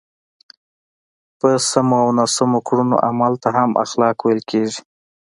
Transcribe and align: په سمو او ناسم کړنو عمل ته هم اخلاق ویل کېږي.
په 1.39 1.49
سمو 1.69 1.95
او 2.03 2.09
ناسم 2.17 2.51
کړنو 2.67 2.97
عمل 3.07 3.33
ته 3.43 3.47
هم 3.57 3.71
اخلاق 3.83 4.17
ویل 4.21 4.41
کېږي. 4.51 4.81